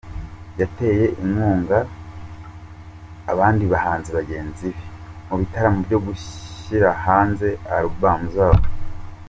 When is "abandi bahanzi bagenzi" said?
3.31-4.67